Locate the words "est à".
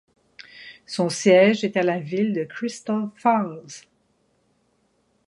1.63-1.83